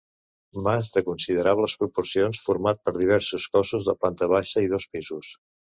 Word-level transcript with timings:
Mas 0.67 0.87
de 0.95 1.03
considerables 1.09 1.75
proporcions 1.83 2.41
format 2.49 2.83
per 2.89 2.97
diversos 2.99 3.49
cossos 3.59 3.91
de 3.93 3.99
planta 4.03 4.35
baixa 4.37 4.69
i 4.71 4.75
dos 4.77 4.93
pisos. 4.97 5.35